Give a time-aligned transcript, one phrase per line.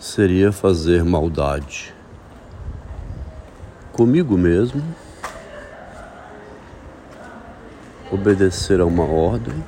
[0.00, 1.94] seria fazer maldade
[3.92, 4.82] comigo mesmo,
[8.10, 9.62] obedecer a uma ordem,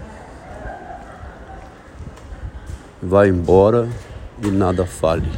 [3.02, 3.86] vai embora
[4.42, 5.30] e nada fale.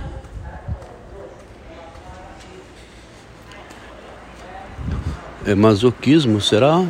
[5.44, 6.86] É masoquismo, será?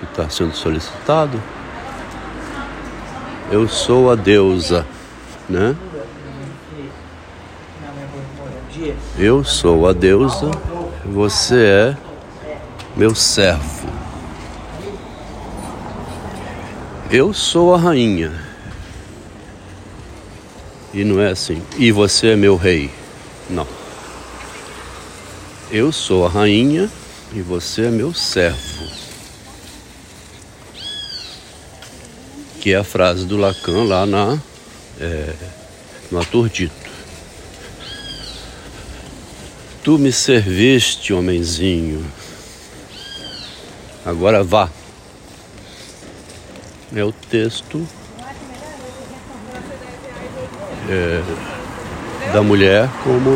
[0.00, 1.40] Que está sendo solicitado?
[3.52, 4.84] Eu sou a deusa,
[5.48, 5.76] né?
[9.18, 10.50] Eu sou a deusa,
[11.06, 11.96] você é
[12.94, 13.88] meu servo.
[17.10, 18.30] Eu sou a rainha.
[20.92, 21.62] E não é assim.
[21.78, 22.90] E você é meu rei.
[23.48, 23.66] Não.
[25.70, 26.90] Eu sou a rainha
[27.32, 28.86] e você é meu servo.
[32.60, 34.38] Que é a frase do Lacan lá na,
[35.00, 35.32] é,
[36.10, 36.85] no Aturdito.
[39.86, 42.04] Tu me serviste, homenzinho.
[44.04, 44.68] Agora vá.
[46.92, 47.86] É o texto
[50.90, 51.22] é,
[52.32, 53.30] da mulher como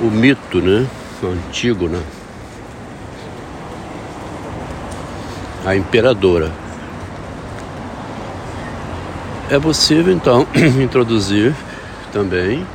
[0.00, 0.88] o mito, né?
[1.22, 2.02] Antigo, né?
[5.66, 6.50] A imperadora.
[9.50, 10.46] É possível então
[10.82, 11.54] introduzir
[12.10, 12.66] também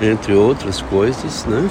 [0.00, 1.68] entre outras coisas, né?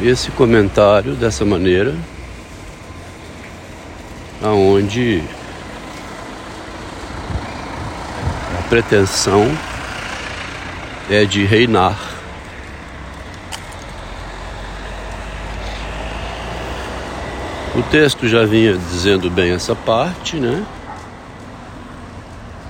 [0.00, 1.94] Esse comentário dessa maneira,
[4.42, 5.22] aonde
[8.58, 9.50] a pretensão
[11.10, 11.98] é de reinar.
[17.74, 20.64] O texto já vinha dizendo bem essa parte, né?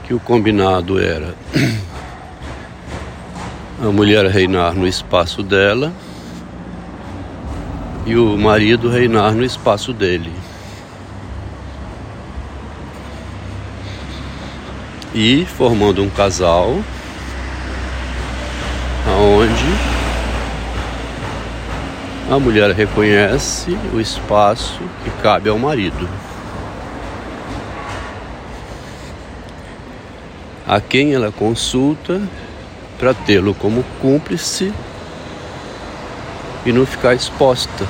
[0.09, 1.35] Que o combinado era
[3.79, 5.93] a mulher reinar no espaço dela
[8.07, 10.33] e o marido reinar no espaço dele.
[15.15, 16.79] E formando um casal
[19.07, 19.75] aonde
[22.31, 26.09] a mulher reconhece o espaço que cabe ao marido.
[30.69, 32.21] A quem ela consulta
[32.99, 34.71] para tê-lo como cúmplice
[36.67, 37.87] e não ficar exposta.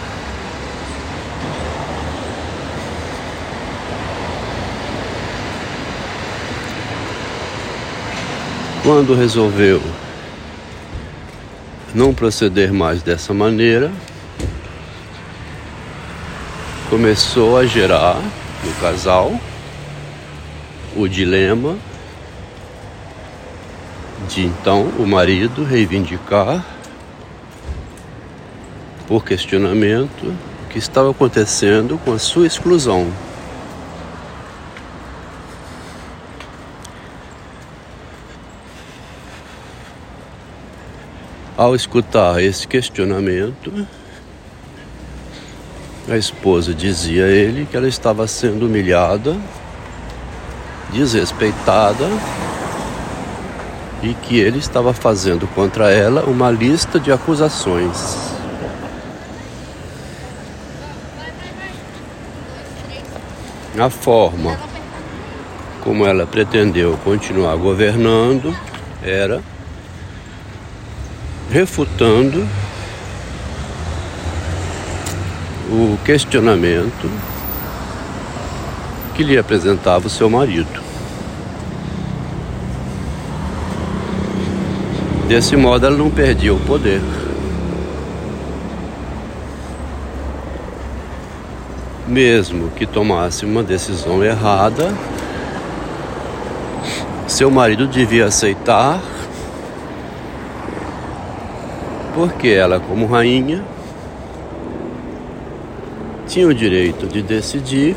[8.85, 9.83] Quando resolveu
[11.93, 13.91] não proceder mais dessa maneira,
[16.89, 18.23] começou a gerar
[18.65, 19.33] no casal
[20.97, 21.77] o dilema
[24.29, 26.65] de então o marido reivindicar
[29.07, 30.35] por questionamento
[30.65, 33.11] o que estava acontecendo com a sua exclusão.
[41.57, 43.87] Ao escutar esse questionamento,
[46.07, 49.37] a esposa dizia a ele que ela estava sendo humilhada,
[50.93, 52.07] desrespeitada
[54.03, 58.17] e que ele estava fazendo contra ela uma lista de acusações.
[63.79, 64.59] A forma
[65.83, 68.55] como ela pretendeu continuar governando
[69.03, 69.41] era
[71.51, 72.47] refutando
[75.71, 77.11] o questionamento
[79.15, 80.88] que lhe apresentava o seu marido.
[85.29, 87.03] Desse modo, ela não perdia o poder.
[92.07, 94.91] Mesmo que tomasse uma decisão errada,
[97.27, 99.03] seu marido devia aceitar,
[102.15, 103.63] porque ela, como rainha,
[106.27, 107.95] tinha o direito de decidir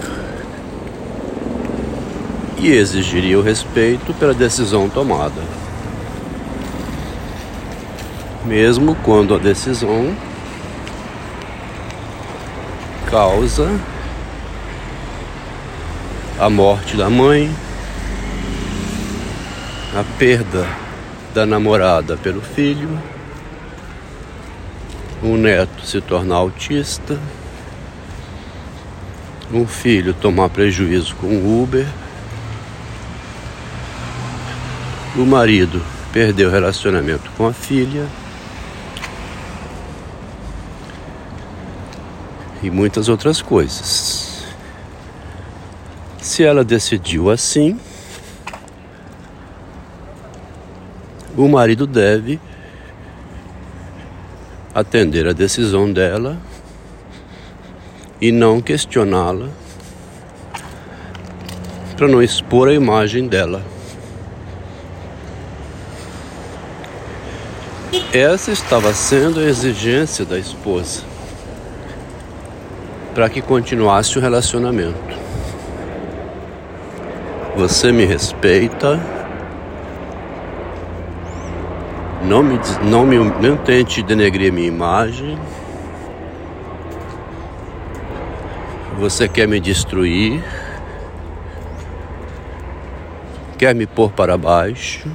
[2.59, 5.60] e exigiria o respeito pela decisão tomada
[8.45, 10.15] mesmo quando a decisão
[13.09, 13.69] causa
[16.39, 17.53] a morte da mãe,
[19.95, 20.67] a perda
[21.35, 22.89] da namorada pelo filho,
[25.21, 27.19] um neto se tornar autista,
[29.53, 31.85] um filho tomar prejuízo com o Uber,
[35.15, 35.79] o marido
[36.11, 38.07] perdeu o relacionamento com a filha
[42.61, 44.45] e muitas outras coisas.
[46.21, 47.79] Se ela decidiu assim,
[51.35, 52.39] o marido deve
[54.73, 56.37] atender a decisão dela
[58.21, 59.49] e não questioná-la
[61.97, 63.63] para não expor a imagem dela.
[68.13, 71.10] Essa estava sendo a exigência da esposa
[73.21, 75.15] para que continuasse o relacionamento.
[77.55, 78.99] Você me respeita,
[82.23, 85.37] não me, não me não tente denegrir minha imagem.
[88.97, 90.43] Você quer me destruir,
[93.55, 95.07] quer me pôr para baixo.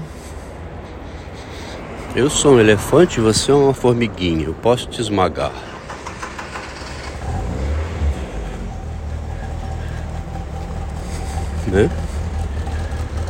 [2.15, 5.51] Eu sou um elefante, você é uma formiguinha, eu posso te esmagar.
[11.67, 11.91] Né?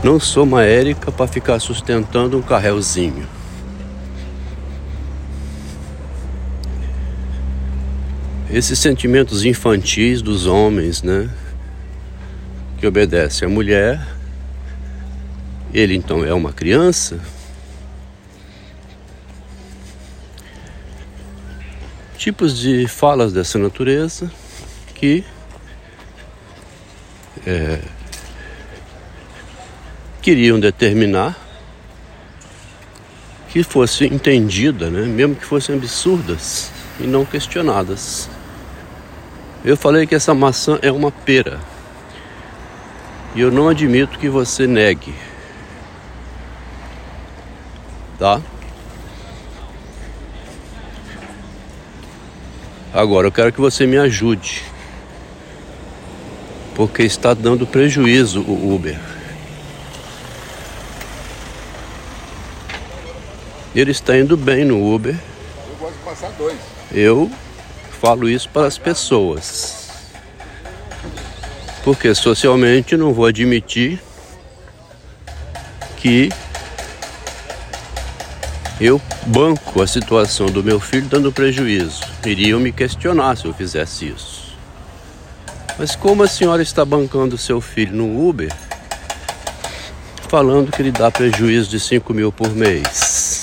[0.03, 3.27] Não sou uma Érica para ficar sustentando um carrelzinho.
[8.51, 11.29] Esses sentimentos infantis dos homens, né?
[12.79, 14.07] Que obedece à mulher,
[15.75, 17.21] ele então é uma criança
[22.27, 24.29] tipos de falas dessa natureza
[24.97, 25.23] que
[27.47, 27.79] é,
[30.27, 31.39] queriam determinar
[33.49, 35.03] que fosse entendida, né?
[35.03, 38.29] mesmo que fossem absurdas e não questionadas.
[39.65, 41.61] Eu falei que essa maçã é uma pera
[43.37, 45.15] e eu não admito que você negue,
[48.19, 48.41] tá?
[52.93, 54.65] Agora eu quero que você me ajude.
[56.75, 59.16] Porque está dando prejuízo o Uber.
[63.77, 65.15] Ele está indo bem no Uber.
[65.15, 66.57] Eu gosto de passar dois.
[66.91, 67.31] Eu
[68.01, 69.91] falo isso para as pessoas.
[71.85, 74.01] Porque socialmente não vou admitir
[75.99, 76.31] que
[78.81, 82.01] eu banco a situação do meu filho dando prejuízo.
[82.25, 84.57] Iriam me questionar se eu fizesse isso.
[85.79, 88.51] Mas como a senhora está bancando seu filho no Uber,
[90.31, 93.36] falando que ele dá prejuízo de 5 mil por mês?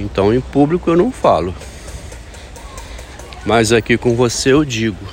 [0.00, 1.54] Então em público eu não falo.
[3.44, 5.06] Mas aqui com você eu digo.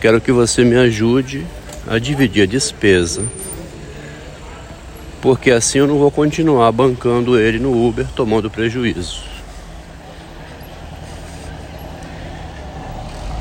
[0.00, 1.46] Quero que você me ajude
[1.86, 3.24] a dividir a despesa
[5.26, 9.24] porque assim eu não vou continuar bancando ele no Uber tomando prejuízo.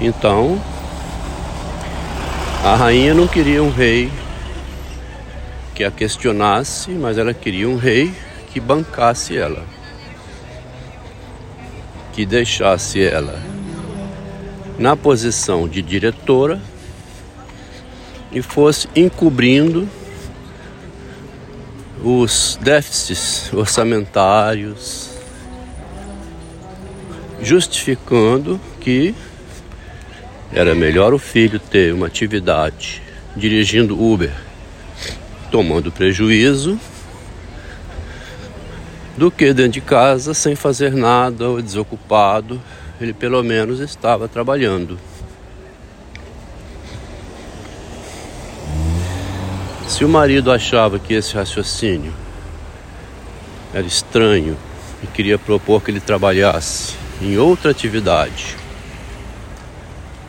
[0.02, 0.60] Então,
[2.64, 4.12] a rainha não queria um rei
[5.76, 8.12] que a questionasse, mas ela queria um rei
[8.56, 9.66] que bancasse ela,
[12.14, 13.38] que deixasse ela
[14.80, 16.62] na posição de diretora
[18.32, 19.90] e fosse encobrindo
[22.02, 25.10] os déficits orçamentários,
[27.42, 29.14] justificando que
[30.54, 33.02] era melhor o filho ter uma atividade
[33.36, 34.32] dirigindo Uber,
[35.52, 36.80] tomando prejuízo,
[39.18, 42.62] do que dentro de casa sem fazer nada ou desocupado,
[43.00, 45.00] ele pelo menos estava trabalhando.
[49.88, 52.14] Se o marido achava que esse raciocínio
[53.74, 54.58] era estranho
[55.04, 58.58] e queria propor que ele trabalhasse em outra atividade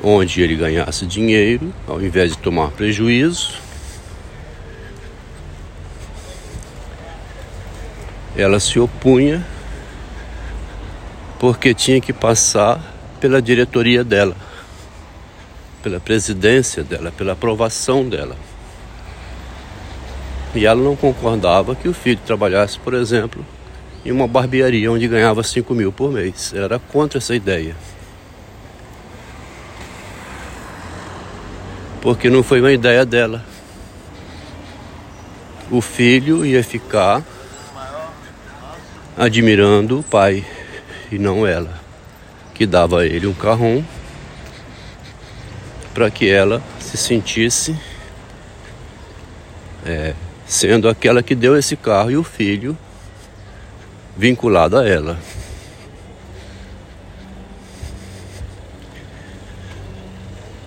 [0.02, 3.54] onde ele ganhasse dinheiro ao invés de tomar prejuízo,
[8.36, 9.44] ela se opunha
[11.38, 12.80] porque tinha que passar
[13.18, 14.36] pela diretoria dela,
[15.82, 18.36] pela presidência dela, pela aprovação dela.
[20.54, 23.44] E ela não concordava que o filho trabalhasse, por exemplo,
[24.04, 26.52] em uma barbearia onde ganhava 5 mil por mês.
[26.54, 27.76] Era contra essa ideia.
[32.00, 33.44] Porque não foi uma ideia dela.
[35.70, 37.22] O filho ia ficar
[39.16, 40.44] admirando o pai
[41.10, 41.80] e não ela,
[42.54, 43.84] que dava a ele um carrão
[45.94, 47.74] para que ela se sentisse
[49.86, 50.14] é,
[50.46, 52.76] sendo aquela que deu esse carro e o filho
[54.16, 55.18] vinculado a ela.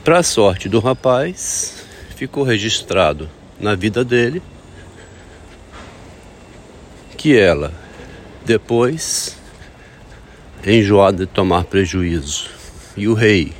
[0.03, 3.29] Para a sorte do rapaz, ficou registrado
[3.59, 4.41] na vida dele
[7.17, 7.73] que ela,
[8.49, 9.37] depois,
[10.65, 12.49] enjoada de tomar prejuízo,
[12.97, 13.53] e o rei,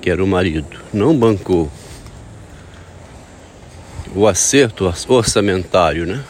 [0.00, 1.70] que era o marido, não bancou
[4.12, 6.20] o acerto orçamentário, né?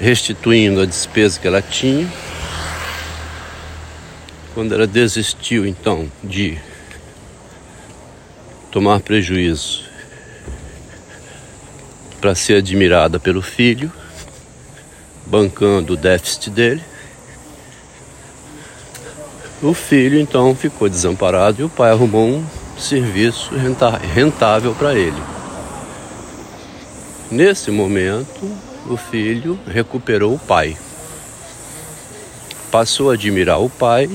[0.00, 2.10] Restituindo a despesa que ela tinha.
[4.54, 6.56] Quando ela desistiu então de
[8.72, 9.84] tomar prejuízo
[12.22, 13.92] para ser admirada pelo filho,
[15.30, 16.82] bancando o déficit dele.
[19.62, 22.46] O filho então ficou desamparado e o pai arrumou um
[22.78, 23.50] serviço
[24.14, 25.20] rentável para ele.
[27.30, 28.50] Nesse momento,
[28.86, 30.76] o filho recuperou o pai.
[32.70, 34.08] Passou a admirar o pai,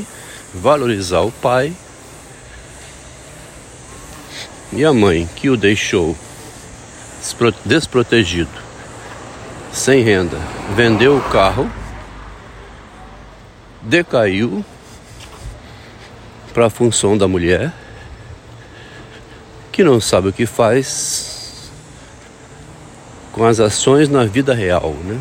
[0.54, 1.74] valorizar o pai.
[4.72, 6.16] E a mãe, que o deixou
[7.66, 8.63] desprotegido,
[9.74, 10.38] sem renda,
[10.76, 11.68] vendeu o carro,
[13.82, 14.64] decaiu
[16.54, 17.74] para a função da mulher,
[19.72, 21.72] que não sabe o que faz
[23.32, 25.20] com as ações na vida real, né?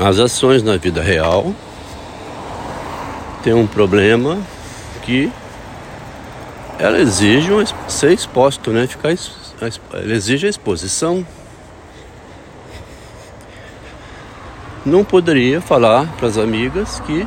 [0.00, 1.54] As ações na vida real
[3.42, 4.38] tem um problema
[5.02, 5.30] que
[6.78, 7.50] ela exige
[7.86, 8.86] ser exposto, né?
[8.86, 9.10] Ficar,
[9.92, 11.26] ela exige a exposição.
[14.86, 17.26] Não poderia falar para as amigas que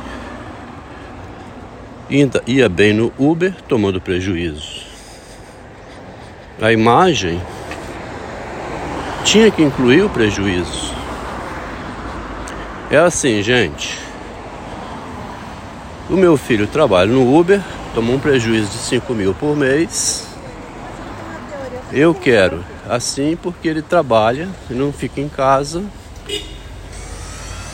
[2.46, 4.80] ia bem no Uber tomando prejuízo.
[6.58, 7.38] A imagem
[9.24, 10.94] tinha que incluir o prejuízo.
[12.90, 13.98] É assim, gente.
[16.08, 17.60] O meu filho trabalha no Uber,
[17.94, 20.26] tomou um prejuízo de 5 mil por mês.
[21.92, 25.84] Eu quero assim porque ele trabalha e não fica em casa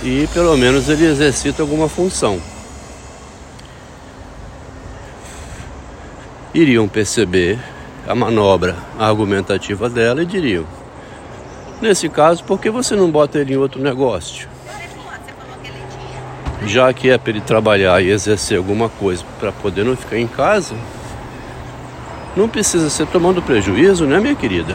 [0.02, 2.40] e pelo menos ele exercita alguma função.
[6.54, 7.58] Iriam perceber
[8.06, 10.64] a manobra argumentativa dela e diriam:
[11.80, 14.48] Nesse caso, por que você não bota ele em outro negócio?
[16.64, 20.26] Já que é para ele trabalhar e exercer alguma coisa para poder não ficar em
[20.26, 20.74] casa,
[22.34, 24.74] não precisa ser tomando prejuízo, né, minha querida?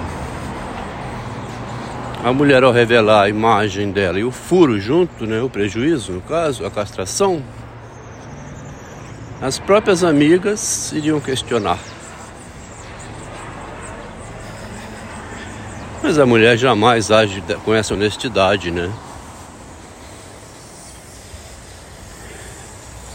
[2.23, 6.21] A mulher, ao revelar a imagem dela e o furo junto, né, o prejuízo, no
[6.21, 7.43] caso, a castração,
[9.41, 11.79] as próprias amigas iriam questionar.
[16.03, 18.91] Mas a mulher jamais age com essa honestidade, né?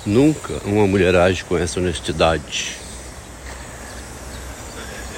[0.04, 2.76] Nunca uma mulher age com essa honestidade.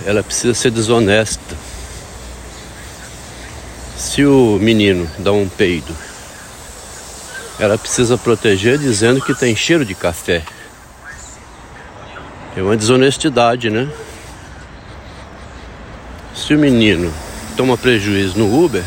[0.04, 1.67] Ela precisa ser desonesta.
[4.08, 5.94] Se o menino dá um peido,
[7.60, 10.42] ela precisa proteger dizendo que tem cheiro de café.
[12.56, 13.86] É uma desonestidade, né?
[16.34, 17.12] Se o menino
[17.54, 18.82] toma prejuízo no Uber,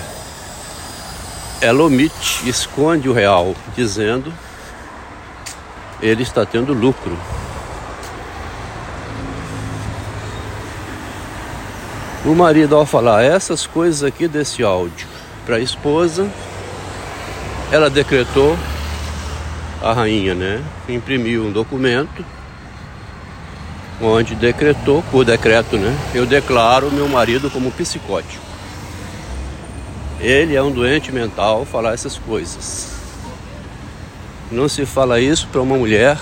[1.62, 4.34] ela omite, esconde o real, dizendo
[6.02, 7.16] ele está tendo lucro.
[12.26, 15.11] O marido, ao falar essas coisas aqui desse áudio
[15.52, 16.32] para a esposa,
[17.74, 18.58] ela decretou,
[19.82, 20.64] a rainha, né?
[20.88, 22.24] Imprimiu um documento
[24.02, 25.94] onde decretou, por decreto, né?
[26.16, 28.42] Eu declaro meu marido como psicótico.
[30.22, 32.94] Ele é um doente mental falar essas coisas.
[34.50, 36.18] Não se fala isso para uma mulher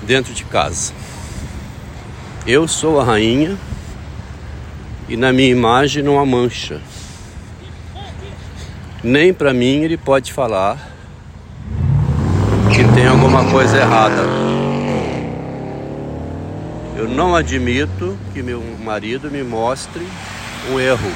[0.00, 0.94] dentro de casa.
[2.46, 3.58] Eu sou a rainha
[5.10, 6.80] e na minha imagem não há mancha.
[9.04, 10.78] Nem para mim ele pode falar
[12.74, 14.22] que tem alguma coisa errada.
[16.96, 20.08] Eu não admito que meu marido me mostre
[20.70, 21.12] um erro.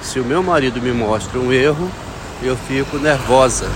[0.00, 1.90] Se o meu marido me mostra um erro,
[2.40, 3.68] eu fico nervosa.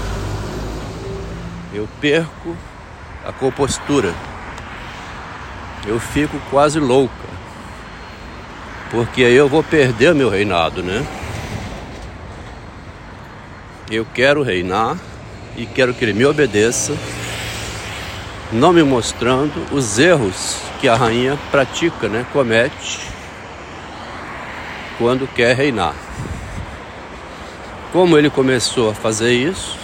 [1.75, 2.57] Eu perco
[3.27, 4.15] a compostura.
[5.85, 7.29] Eu fico quase louca.
[8.93, 11.05] Porque aí eu vou perder meu reinado, né?
[13.91, 14.97] Eu quero reinar
[15.57, 16.97] e quero que ele me obedeça,
[18.53, 23.01] não me mostrando os erros que a rainha pratica, né, comete
[24.97, 25.97] quando quer reinar.
[27.93, 29.77] Como ele começou a fazer isso,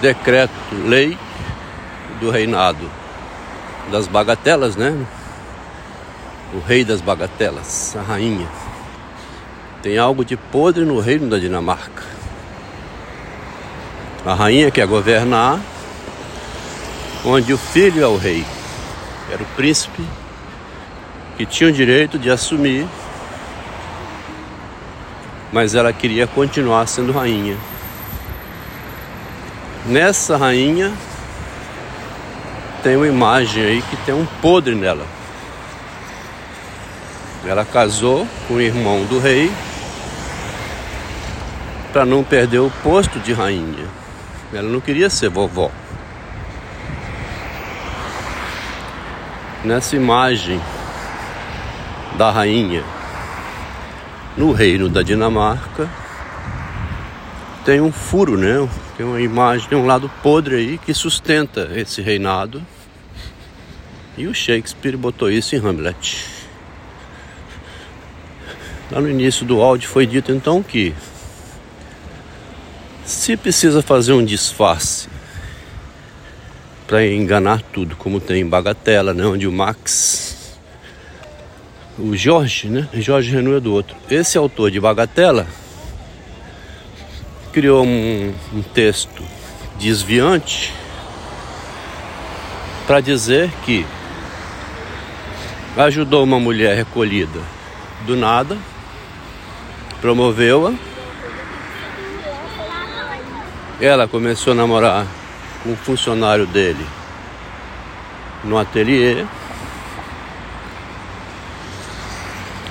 [0.00, 0.52] decreto,
[0.84, 1.16] lei
[2.18, 2.90] do reinado
[3.92, 5.06] das bagatelas, né?
[6.52, 8.48] O rei das bagatelas, a rainha.
[9.82, 12.02] Tem algo de podre no reino da Dinamarca.
[14.26, 15.58] A rainha quer governar
[17.24, 18.44] onde o filho é o rei.
[19.32, 20.04] Era o príncipe
[21.38, 22.86] que tinha o direito de assumir,
[25.50, 27.56] mas ela queria continuar sendo rainha.
[29.86, 30.92] Nessa rainha
[32.82, 35.06] tem uma imagem aí que tem um podre nela.
[37.46, 39.50] Ela casou com o irmão do rei
[41.92, 43.86] para não perder o posto de rainha.
[44.52, 45.70] Ela não queria ser vovó.
[49.64, 50.60] Nessa imagem
[52.16, 52.82] da rainha
[54.36, 55.88] no reino da Dinamarca
[57.64, 58.68] tem um furo, né?
[58.96, 62.62] Tem uma imagem, tem um lado podre aí que sustenta esse reinado.
[64.16, 66.26] E o Shakespeare botou isso em Hamlet.
[68.90, 70.94] Lá no início do áudio foi dito então que
[73.10, 75.08] se precisa fazer um disfarce
[76.86, 80.58] para enganar tudo, como tem em Bagatela, né, onde o Max,
[81.98, 83.96] o Jorge, né, Jorge Renault é do outro.
[84.08, 85.46] Esse autor de Bagatela
[87.52, 89.22] criou um, um texto
[89.78, 90.72] desviante
[92.86, 93.84] para dizer que
[95.76, 97.40] ajudou uma mulher recolhida
[98.06, 98.56] do nada,
[100.00, 100.89] promoveu-a.
[103.80, 105.06] Ela começou a namorar
[105.62, 106.86] com um funcionário dele
[108.44, 109.24] no ateliê.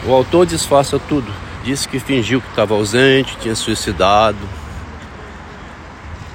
[0.06, 1.34] O autor disfarça tudo.
[1.64, 4.38] Disse que fingiu que estava ausente, tinha suicidado.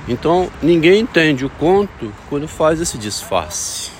[0.09, 3.93] Então ninguém entende o conto quando faz esse disfarce.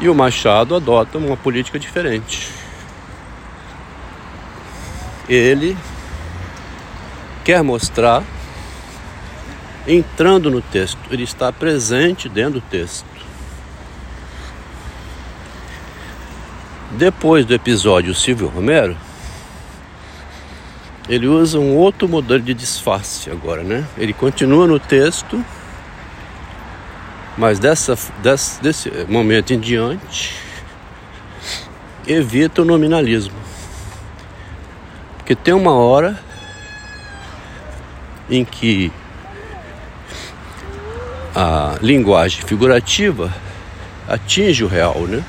[0.00, 2.50] E o Machado adota uma política diferente.
[5.28, 5.78] Ele
[7.44, 8.22] quer mostrar
[9.86, 13.06] entrando no texto, ele está presente dentro do texto.
[16.92, 18.96] Depois do episódio Silvio Romero,
[21.08, 23.84] ele usa um outro modelo de disfarce agora, né?
[23.96, 25.42] Ele continua no texto,
[27.36, 30.36] mas dessa, desse, desse momento em diante,
[32.06, 33.34] evita o nominalismo.
[35.16, 36.18] Porque tem uma hora
[38.28, 38.92] em que
[41.34, 43.32] a linguagem figurativa
[44.08, 45.24] atinge o real, né?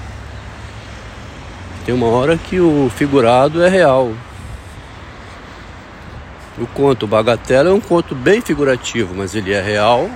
[1.86, 4.14] Tem uma hora que o figurado é real.
[6.58, 10.10] O conto Bagatela é um conto bem figurativo, mas ele é real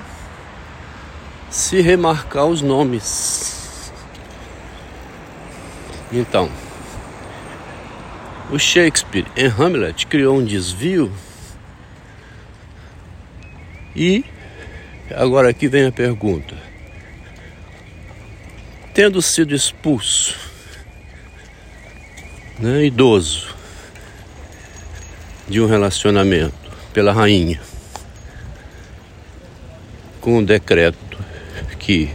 [1.50, 3.92] se remarcar os nomes.
[6.12, 6.50] Então,
[8.50, 11.12] o Shakespeare em Hamlet criou um desvio
[13.98, 14.24] e
[15.16, 16.56] agora aqui vem a pergunta.
[18.94, 20.36] Tendo sido expulso,
[22.60, 23.56] né, idoso,
[25.48, 26.54] de um relacionamento
[26.94, 27.60] pela rainha,
[30.22, 31.18] com um decreto
[31.80, 32.10] que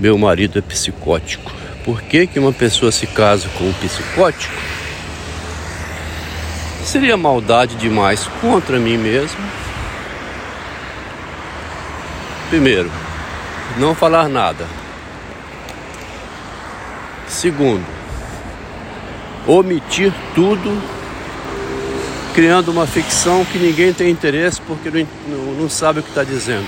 [0.00, 1.52] meu marido é psicótico.
[1.84, 4.54] Por que, que uma pessoa se casa com um psicótico?
[6.84, 9.65] Seria maldade demais contra mim mesmo.
[12.48, 12.90] Primeiro,
[13.78, 14.66] não falar nada.
[17.28, 17.84] Segundo,
[19.46, 20.80] omitir tudo,
[22.34, 26.66] criando uma ficção que ninguém tem interesse porque não, não sabe o que está dizendo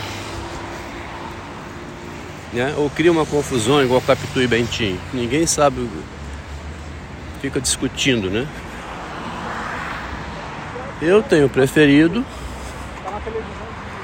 [2.53, 2.75] né?
[2.77, 4.99] ou cria uma confusão igual Capitu e Bentinho.
[5.13, 5.89] Ninguém sabe,
[7.41, 8.47] fica discutindo, né?
[11.01, 12.25] Eu tenho preferido,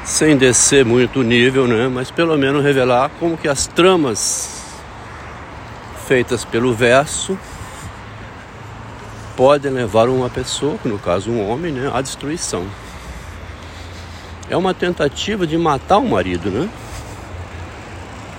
[0.04, 1.88] sem descer muito o nível, né?
[1.88, 4.62] Mas pelo menos revelar como que as tramas
[6.06, 7.38] feitas pelo verso
[9.36, 12.66] podem levar uma pessoa, no caso um homem, né, à destruição.
[14.48, 16.68] É uma tentativa de matar o marido, né?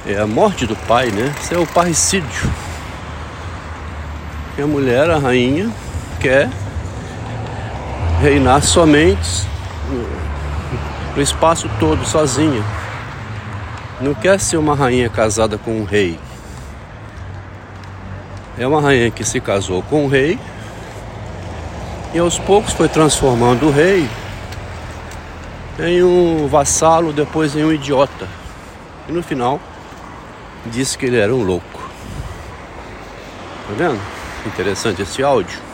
[0.07, 1.33] é a morte do pai, né?
[1.41, 2.51] Isso é o parricídio.
[4.57, 5.69] E a mulher, a rainha,
[6.19, 6.49] quer
[8.21, 9.47] reinar somente
[11.15, 12.63] no espaço todo, sozinha.
[14.01, 16.19] não quer ser uma rainha casada com um rei.
[18.57, 20.37] É uma rainha que se casou com um rei
[22.13, 24.07] e aos poucos foi transformando o rei
[25.79, 28.27] em um vassalo, depois em um idiota.
[29.07, 29.59] E no final
[30.65, 31.81] disse que ele era um louco.
[33.67, 33.99] Tá vendo?
[34.45, 35.64] Interessante esse áudio.